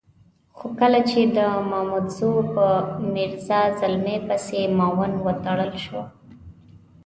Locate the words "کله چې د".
0.79-1.39